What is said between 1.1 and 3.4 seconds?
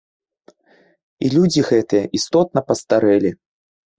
І людзі гэтыя істотна пастарэлі.